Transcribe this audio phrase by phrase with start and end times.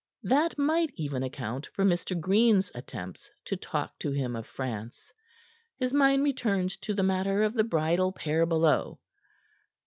[0.23, 2.19] That might even account for Mr.
[2.19, 5.13] Green's attempts to talk to him of France.
[5.77, 8.99] His mind returned to the matter of the bridal pair below.